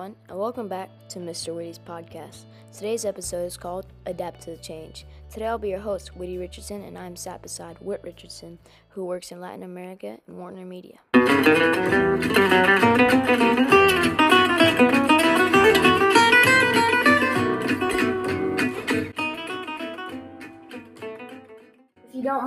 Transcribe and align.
everyone, 0.00 0.16
and 0.30 0.38
welcome 0.38 0.66
back 0.66 0.88
to 1.10 1.18
Mr. 1.18 1.54
Witty's 1.54 1.78
podcast. 1.78 2.44
Today's 2.72 3.04
episode 3.04 3.44
is 3.44 3.58
called 3.58 3.84
Adapt 4.06 4.40
to 4.42 4.52
the 4.52 4.56
Change. 4.56 5.04
Today 5.30 5.44
I'll 5.46 5.58
be 5.58 5.68
your 5.68 5.80
host, 5.80 6.16
Witty 6.16 6.38
Richardson, 6.38 6.82
and 6.84 6.96
I'm 6.96 7.16
sat 7.16 7.42
beside 7.42 7.76
Whit 7.80 8.00
Richardson, 8.02 8.58
who 8.88 9.04
works 9.04 9.30
in 9.30 9.42
Latin 9.42 9.62
America 9.62 10.16
and 10.26 10.38
Warner 10.38 10.64
Media. 10.64 11.00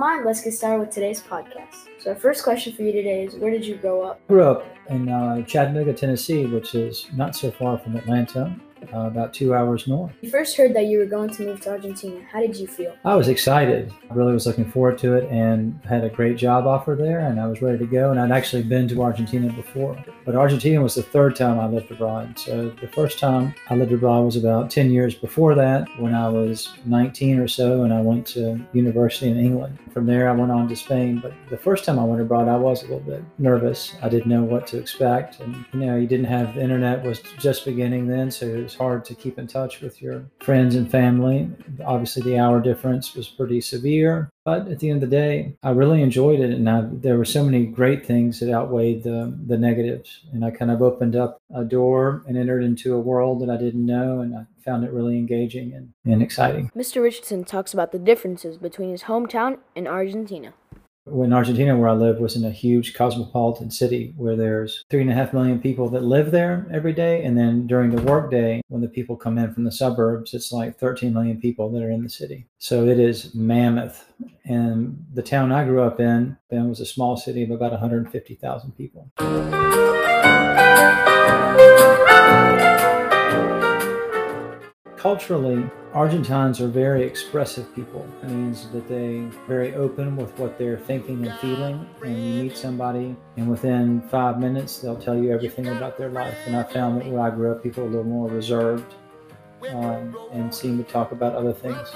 Let's 0.04 0.42
get 0.42 0.52
started 0.52 0.80
with 0.80 0.90
today's 0.90 1.22
podcast. 1.22 1.88
So, 1.98 2.10
our 2.10 2.16
first 2.16 2.44
question 2.44 2.74
for 2.74 2.82
you 2.82 2.92
today 2.92 3.24
is 3.24 3.36
Where 3.36 3.50
did 3.50 3.64
you 3.64 3.76
grow 3.76 4.02
up? 4.02 4.20
I 4.28 4.32
grew 4.32 4.44
up 4.44 4.66
in 4.90 5.08
uh, 5.08 5.42
Chattanooga, 5.44 5.94
Tennessee, 5.94 6.44
which 6.44 6.74
is 6.74 7.06
not 7.14 7.34
so 7.34 7.50
far 7.50 7.78
from 7.78 7.96
Atlanta, 7.96 8.54
uh, 8.92 9.06
about 9.06 9.32
two 9.32 9.54
hours 9.54 9.86
north. 9.86 10.12
You 10.20 10.30
first 10.30 10.56
heard 10.56 10.74
that 10.74 10.86
you 10.86 10.98
were 10.98 11.06
going 11.06 11.30
to 11.30 11.42
move 11.42 11.60
to 11.62 11.70
Argentina. 11.70 12.20
How 12.30 12.40
did 12.40 12.56
you 12.56 12.66
feel? 12.66 12.94
I 13.04 13.14
was 13.14 13.28
excited. 13.28 13.92
I 14.10 14.14
really 14.14 14.32
was 14.32 14.46
looking 14.46 14.70
forward 14.70 14.98
to 14.98 15.14
it 15.14 15.30
and 15.30 15.78
had 15.84 16.04
a 16.04 16.08
great 16.08 16.36
job 16.36 16.66
offer 16.66 16.94
there, 16.94 17.20
and 17.20 17.40
I 17.40 17.46
was 17.46 17.62
ready 17.62 17.78
to 17.78 17.86
go. 17.86 18.10
And 18.10 18.20
I'd 18.20 18.30
actually 18.30 18.62
been 18.62 18.88
to 18.88 19.02
Argentina 19.02 19.52
before, 19.52 20.02
but 20.24 20.34
Argentina 20.34 20.82
was 20.82 20.94
the 20.94 21.02
third 21.02 21.36
time 21.36 21.58
I 21.58 21.66
lived 21.66 21.90
abroad. 21.90 22.38
So 22.38 22.70
the 22.80 22.88
first 22.88 23.18
time 23.18 23.54
I 23.70 23.74
lived 23.76 23.92
abroad 23.92 24.24
was 24.24 24.36
about 24.36 24.70
10 24.70 24.90
years 24.90 25.14
before 25.14 25.54
that 25.54 25.88
when 25.98 26.14
I 26.14 26.28
was 26.28 26.72
19 26.84 27.38
or 27.38 27.48
so, 27.48 27.82
and 27.82 27.92
I 27.92 28.00
went 28.00 28.26
to 28.28 28.60
university 28.72 29.30
in 29.30 29.38
England. 29.38 29.78
From 29.92 30.06
there, 30.06 30.28
I 30.28 30.32
went 30.32 30.50
on 30.50 30.68
to 30.68 30.76
Spain. 30.76 31.20
But 31.20 31.32
the 31.50 31.56
first 31.56 31.84
time 31.84 31.98
I 31.98 32.04
went 32.04 32.20
abroad, 32.20 32.48
I 32.48 32.56
was 32.56 32.82
a 32.82 32.86
little 32.86 33.00
bit 33.00 33.22
nervous. 33.38 33.94
I 34.02 34.08
didn't 34.08 34.26
know 34.26 34.42
what 34.42 34.66
to 34.68 34.78
expect. 34.78 35.40
And, 35.40 35.64
you 35.72 35.80
know, 35.80 35.96
you 35.96 36.06
didn't 36.06 36.26
have 36.26 36.54
the 36.54 36.62
internet 36.62 37.04
was 37.04 37.20
just 37.38 37.64
beginning 37.64 38.06
then, 38.06 38.30
so 38.30 38.46
it 38.46 38.62
was 38.62 38.73
hard 38.74 39.04
to 39.06 39.14
keep 39.14 39.38
in 39.38 39.46
touch 39.46 39.80
with 39.80 40.02
your 40.02 40.26
friends 40.40 40.74
and 40.74 40.90
family. 40.90 41.50
Obviously, 41.84 42.22
the 42.22 42.38
hour 42.38 42.60
difference 42.60 43.14
was 43.14 43.28
pretty 43.28 43.60
severe. 43.60 44.30
But 44.44 44.68
at 44.68 44.78
the 44.78 44.90
end 44.90 45.02
of 45.02 45.08
the 45.08 45.16
day, 45.16 45.56
I 45.62 45.70
really 45.70 46.02
enjoyed 46.02 46.38
it, 46.38 46.50
and 46.50 46.68
I, 46.68 46.82
there 46.92 47.16
were 47.16 47.24
so 47.24 47.42
many 47.42 47.64
great 47.64 48.04
things 48.04 48.40
that 48.40 48.52
outweighed 48.52 49.02
the 49.02 49.34
the 49.46 49.56
negatives. 49.56 50.20
And 50.32 50.44
I 50.44 50.50
kind 50.50 50.70
of 50.70 50.82
opened 50.82 51.16
up 51.16 51.38
a 51.54 51.64
door 51.64 52.22
and 52.26 52.36
entered 52.36 52.62
into 52.62 52.94
a 52.94 53.00
world 53.00 53.40
that 53.40 53.50
I 53.50 53.56
didn't 53.56 53.86
know, 53.86 54.20
and 54.20 54.36
I 54.36 54.44
found 54.64 54.84
it 54.84 54.92
really 54.92 55.16
engaging 55.16 55.72
and, 55.74 55.92
and 56.04 56.22
exciting. 56.22 56.70
Mr. 56.74 57.02
Richardson 57.02 57.44
talks 57.44 57.74
about 57.74 57.92
the 57.92 57.98
differences 57.98 58.56
between 58.56 58.90
his 58.90 59.04
hometown 59.04 59.58
and 59.76 59.86
Argentina. 59.86 60.54
When 61.06 61.34
Argentina, 61.34 61.76
where 61.76 61.90
I 61.90 61.92
live, 61.92 62.18
was 62.18 62.34
in 62.34 62.46
a 62.46 62.50
huge 62.50 62.94
cosmopolitan 62.94 63.70
city 63.70 64.14
where 64.16 64.36
there's 64.36 64.86
three 64.88 65.02
and 65.02 65.10
a 65.10 65.14
half 65.14 65.34
million 65.34 65.60
people 65.60 65.90
that 65.90 66.02
live 66.02 66.30
there 66.30 66.66
every 66.72 66.94
day. 66.94 67.22
And 67.22 67.36
then 67.36 67.66
during 67.66 67.94
the 67.94 68.00
workday, 68.00 68.62
when 68.68 68.80
the 68.80 68.88
people 68.88 69.14
come 69.14 69.36
in 69.36 69.52
from 69.52 69.64
the 69.64 69.70
suburbs, 69.70 70.32
it's 70.32 70.50
like 70.50 70.78
13 70.78 71.12
million 71.12 71.38
people 71.38 71.70
that 71.72 71.82
are 71.82 71.90
in 71.90 72.04
the 72.04 72.08
city. 72.08 72.46
So 72.56 72.86
it 72.86 72.98
is 72.98 73.34
mammoth. 73.34 74.10
And 74.46 75.04
the 75.12 75.20
town 75.20 75.52
I 75.52 75.66
grew 75.66 75.82
up 75.82 76.00
in, 76.00 76.38
then 76.48 76.70
was 76.70 76.80
a 76.80 76.86
small 76.86 77.18
city 77.18 77.42
of 77.42 77.50
about 77.50 77.72
150,000 77.72 78.72
people. 78.72 79.10
Culturally, 84.96 85.68
Argentines 85.94 86.60
are 86.60 86.66
very 86.66 87.04
expressive 87.04 87.72
people. 87.72 88.04
It 88.20 88.28
means 88.28 88.68
that 88.70 88.88
they're 88.88 89.30
very 89.46 89.76
open 89.76 90.16
with 90.16 90.36
what 90.40 90.58
they're 90.58 90.76
thinking 90.76 91.24
and 91.24 91.38
feeling. 91.38 91.88
And 92.02 92.16
you 92.16 92.42
meet 92.42 92.56
somebody, 92.56 93.14
and 93.36 93.48
within 93.48 94.02
five 94.08 94.40
minutes, 94.40 94.80
they'll 94.80 95.00
tell 95.00 95.16
you 95.16 95.32
everything 95.32 95.68
about 95.68 95.96
their 95.96 96.08
life. 96.08 96.36
And 96.46 96.56
I 96.56 96.64
found 96.64 97.00
that 97.00 97.06
where 97.06 97.22
I 97.22 97.30
grew 97.30 97.52
up, 97.52 97.62
people 97.62 97.84
are 97.84 97.86
a 97.86 97.90
little 97.90 98.02
more 98.02 98.28
reserved 98.28 98.92
um, 99.70 100.16
and 100.32 100.52
seem 100.52 100.78
to 100.78 100.84
talk 100.84 101.12
about 101.12 101.36
other 101.36 101.52
things, 101.52 101.88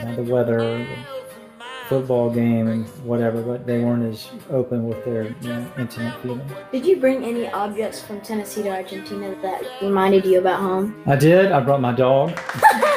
uh, 0.00 0.14
the 0.16 0.22
weather, 0.22 0.58
the 0.58 1.64
football 1.88 2.28
game, 2.28 2.68
and 2.68 2.86
whatever. 3.06 3.40
But 3.40 3.66
they 3.66 3.82
weren't 3.82 4.04
as 4.04 4.28
open 4.50 4.86
with 4.86 5.02
their 5.06 5.34
you 5.40 5.48
know, 5.48 5.72
intimate 5.78 6.20
feelings. 6.20 6.52
Did 6.72 6.84
you 6.84 7.00
bring 7.00 7.24
any 7.24 7.48
objects 7.48 8.02
from 8.02 8.20
Tennessee 8.20 8.64
to 8.64 8.68
Argentina 8.68 9.34
that 9.40 9.64
reminded 9.80 10.26
you 10.26 10.40
about 10.40 10.60
home? 10.60 11.02
I 11.06 11.16
did. 11.16 11.52
I 11.52 11.60
brought 11.60 11.80
my 11.80 11.92
dog. 11.92 12.38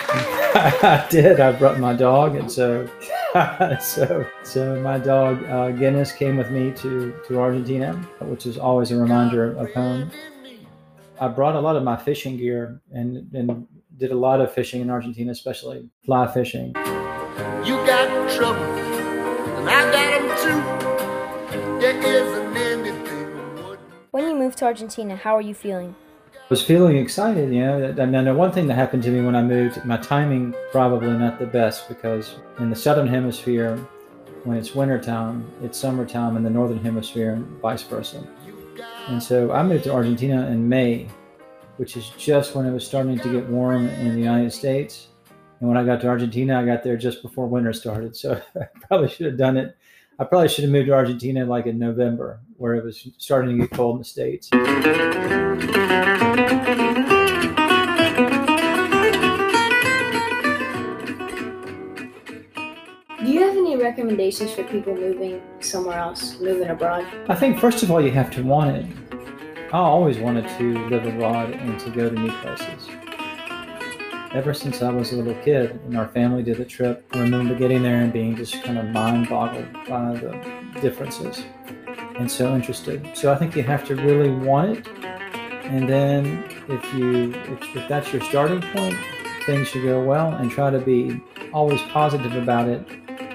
I 0.81 1.05
did. 1.11 1.39
I 1.39 1.51
brought 1.51 1.79
my 1.79 1.93
dog, 1.93 2.35
and 2.35 2.51
so, 2.51 2.89
so, 3.79 4.25
so 4.43 4.81
my 4.81 4.97
dog 4.97 5.43
uh, 5.43 5.69
Guinness 5.69 6.11
came 6.11 6.35
with 6.35 6.49
me 6.49 6.71
to 6.71 7.13
to 7.27 7.39
Argentina, 7.39 7.93
which 8.21 8.47
is 8.47 8.57
always 8.57 8.89
a 8.89 8.97
reminder 8.97 9.55
of 9.55 9.71
home. 9.73 10.09
I 11.19 11.27
brought 11.27 11.55
a 11.55 11.59
lot 11.59 11.75
of 11.75 11.83
my 11.83 11.95
fishing 11.95 12.37
gear 12.37 12.81
and 12.91 13.31
and 13.35 13.67
did 13.97 14.11
a 14.11 14.15
lot 14.15 14.41
of 14.41 14.51
fishing 14.51 14.81
in 14.81 14.89
Argentina, 14.89 15.31
especially 15.31 15.87
fly 16.03 16.25
fishing. 16.25 16.69
You 17.63 17.75
got 17.85 18.07
trouble, 18.31 18.63
and 18.63 19.69
I 19.69 19.91
got 19.91 20.09
them 20.17 20.27
too. 20.41 21.79
There 21.79 21.99
isn't 22.01 22.57
anything. 22.57 23.77
When 24.09 24.27
you 24.27 24.35
moved 24.35 24.57
to 24.59 24.65
Argentina, 24.65 25.15
how 25.17 25.35
are 25.35 25.41
you 25.41 25.53
feeling? 25.53 25.93
Was 26.49 26.61
feeling 26.61 26.95
excited, 26.95 27.53
you 27.53 27.59
know. 27.59 27.83
And 27.97 28.13
then 28.13 28.23
the 28.23 28.33
one 28.33 28.53
thing 28.53 28.67
that 28.67 28.75
happened 28.75 29.03
to 29.03 29.11
me 29.11 29.21
when 29.21 29.35
I 29.35 29.43
moved, 29.43 29.83
my 29.83 29.97
timing 29.97 30.55
probably 30.71 31.09
not 31.09 31.39
the 31.39 31.45
best 31.45 31.89
because 31.89 32.35
in 32.59 32.69
the 32.69 32.75
southern 32.75 33.07
hemisphere, 33.07 33.75
when 34.45 34.55
it's 34.55 34.73
wintertime, 34.73 35.45
it's 35.61 35.77
summertime 35.77 36.37
in 36.37 36.43
the 36.43 36.49
northern 36.49 36.81
hemisphere, 36.81 37.33
and 37.33 37.45
vice 37.59 37.83
versa. 37.83 38.25
And 39.09 39.21
so 39.21 39.51
I 39.51 39.61
moved 39.61 39.83
to 39.85 39.93
Argentina 39.93 40.47
in 40.47 40.69
May, 40.69 41.09
which 41.75 41.97
is 41.97 42.11
just 42.17 42.55
when 42.55 42.65
it 42.65 42.71
was 42.71 42.87
starting 42.87 43.19
to 43.19 43.29
get 43.29 43.45
warm 43.49 43.89
in 43.89 44.13
the 44.13 44.19
United 44.19 44.53
States. 44.53 45.07
And 45.59 45.67
when 45.67 45.77
I 45.77 45.83
got 45.83 45.99
to 46.01 46.07
Argentina, 46.07 46.61
I 46.61 46.65
got 46.65 46.81
there 46.81 46.95
just 46.95 47.21
before 47.21 47.47
winter 47.47 47.73
started. 47.73 48.15
So 48.15 48.41
I 48.55 48.65
probably 48.87 49.09
should 49.09 49.25
have 49.25 49.37
done 49.37 49.57
it. 49.57 49.75
I 50.19 50.23
probably 50.23 50.49
should 50.49 50.63
have 50.63 50.71
moved 50.71 50.87
to 50.87 50.93
Argentina 50.93 51.45
like 51.45 51.67
in 51.67 51.77
November, 51.77 52.39
where 52.55 52.73
it 52.73 52.83
was 52.83 53.07
starting 53.19 53.55
to 53.55 53.67
get 53.67 53.77
cold 53.77 53.97
in 53.97 53.99
the 53.99 54.03
States. 54.03 54.49
Do 54.49 54.57
you 63.31 63.41
have 63.41 63.55
any 63.55 63.77
recommendations 63.77 64.51
for 64.53 64.63
people 64.63 64.95
moving 64.95 65.39
somewhere 65.59 65.99
else, 65.99 66.39
moving 66.39 66.69
abroad? 66.69 67.05
I 67.29 67.35
think 67.35 67.59
first 67.59 67.83
of 67.83 67.91
all, 67.91 68.01
you 68.01 68.09
have 68.09 68.31
to 68.31 68.41
want 68.41 68.75
it. 68.75 68.87
I 69.71 69.77
always 69.77 70.17
wanted 70.17 70.49
to 70.57 70.87
live 70.87 71.05
abroad 71.05 71.51
and 71.51 71.79
to 71.81 71.91
go 71.91 72.09
to 72.09 72.15
new 72.15 72.31
places. 72.41 72.89
Ever 74.33 74.53
since 74.53 74.81
I 74.81 74.91
was 74.91 75.13
a 75.13 75.15
little 75.15 75.41
kid 75.41 75.79
and 75.85 75.97
our 75.97 76.09
family 76.09 76.43
did 76.43 76.57
the 76.57 76.65
trip, 76.65 77.05
I 77.13 77.19
remember 77.19 77.55
getting 77.55 77.81
there 77.81 78.01
and 78.01 78.11
being 78.11 78.35
just 78.35 78.61
kind 78.61 78.77
of 78.77 78.85
mind 78.87 79.29
boggled 79.29 79.71
by 79.87 80.13
the 80.15 80.81
differences 80.81 81.43
and 82.17 82.29
so 82.29 82.53
interested. 82.53 83.15
So 83.15 83.31
I 83.31 83.37
think 83.37 83.55
you 83.55 83.63
have 83.63 83.85
to 83.85 83.95
really 83.95 84.29
want 84.29 84.79
it. 84.79 84.87
And 85.63 85.87
then 85.87 86.43
if 86.67 86.93
you 86.93 87.33
if, 87.33 87.75
if 87.75 87.87
that's 87.87 88.11
your 88.11 88.21
starting 88.21 88.61
point, 88.61 88.97
things 89.45 89.69
should 89.69 89.83
go 89.83 90.03
well 90.03 90.33
and 90.33 90.51
try 90.51 90.71
to 90.71 90.79
be 90.79 91.21
always 91.53 91.81
positive 91.83 92.35
about 92.35 92.67
it 92.67 92.85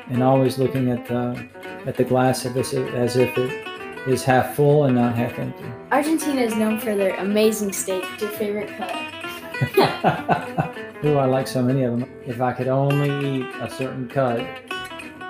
and 0.08 0.22
always 0.22 0.58
looking 0.58 0.90
at 0.90 1.06
the 1.06 1.48
at 1.86 1.96
the 1.96 2.04
glass 2.04 2.44
of 2.44 2.52
this 2.52 2.74
as 2.74 3.16
if 3.16 3.36
it 3.38 3.66
is 4.06 4.22
half 4.24 4.54
full 4.54 4.84
and 4.84 4.96
not 4.96 5.14
half 5.16 5.38
empty. 5.38 5.64
Argentina 5.90 6.42
is 6.42 6.54
known 6.54 6.78
for 6.78 6.94
their 6.94 7.14
amazing 7.16 7.72
steak. 7.72 8.04
Your 8.20 8.30
favorite 8.30 8.68
cut? 8.76 10.68
Ooh, 11.04 11.16
I 11.16 11.24
like 11.24 11.48
so 11.48 11.60
many 11.60 11.82
of 11.82 11.98
them. 11.98 12.08
If 12.28 12.40
I 12.40 12.52
could 12.52 12.68
only 12.68 13.40
eat 13.40 13.46
a 13.60 13.68
certain 13.68 14.08
cut 14.08 14.38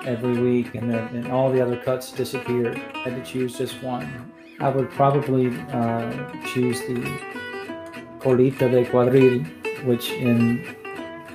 every 0.05 0.39
week 0.39 0.75
and, 0.75 0.91
the, 0.91 0.99
and 0.99 1.31
all 1.31 1.51
the 1.51 1.61
other 1.61 1.77
cuts 1.77 2.11
disappeared, 2.11 2.79
I 2.93 3.09
had 3.09 3.15
to 3.15 3.31
choose 3.31 3.57
just 3.57 3.81
one. 3.81 4.31
I 4.59 4.69
would 4.69 4.91
probably 4.91 5.47
uh, 5.71 6.31
choose 6.45 6.79
the 6.81 7.01
Colita 8.19 8.69
de 8.69 8.85
Cuadril, 8.85 9.43
which 9.85 10.11
in 10.11 10.63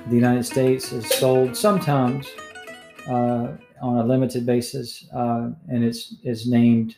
the 0.07 0.15
United 0.15 0.45
States 0.45 0.93
is 0.93 1.09
sold 1.09 1.57
sometimes 1.57 2.25
uh, 3.09 3.57
on 3.81 3.97
a 3.97 4.05
limited 4.05 4.45
basis, 4.45 5.05
uh, 5.13 5.49
and 5.67 5.83
it's, 5.83 6.15
it's 6.23 6.47
named 6.47 6.95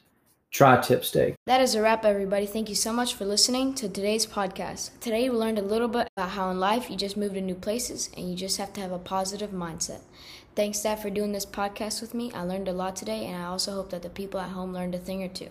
tri-tip 0.52 1.04
steak. 1.04 1.36
That 1.48 1.62
is 1.62 1.76
a 1.76 1.82
wrap, 1.82 2.06
everybody. 2.06 2.46
Thank 2.46 2.70
you 2.70 2.76
so 2.76 2.92
much 2.94 3.16
for 3.16 3.26
listening 3.26 3.74
to 3.76 3.88
today's 3.88 4.26
podcast. 4.26 4.92
Today, 5.00 5.30
we 5.30 5.38
learned 5.38 5.58
a 5.58 5.64
little 5.64 5.88
bit 5.88 6.10
about 6.16 6.32
how 6.32 6.52
in 6.52 6.60
life 6.60 6.90
you 6.90 6.98
just 6.98 7.18
move 7.18 7.34
to 7.34 7.42
new 7.42 7.56
places 7.56 8.10
and 8.16 8.30
you 8.30 8.36
just 8.36 8.58
have 8.58 8.74
to 8.74 8.82
have 8.82 8.92
a 8.92 9.00
positive 9.00 9.52
mindset. 9.52 10.02
Thanks, 10.56 10.82
Dad, 10.82 11.00
for 11.00 11.10
doing 11.10 11.32
this 11.32 11.46
podcast 11.46 12.02
with 12.02 12.14
me. 12.14 12.32
I 12.34 12.44
learned 12.44 12.68
a 12.68 12.74
lot 12.74 12.98
today, 12.98 13.26
and 13.26 13.42
I 13.42 13.46
also 13.46 13.72
hope 13.74 13.90
that 13.92 14.02
the 14.02 14.10
people 14.10 14.40
at 14.40 14.50
home 14.50 14.74
learned 14.74 14.94
a 14.94 15.00
thing 15.00 15.24
or 15.24 15.30
two. 15.30 15.50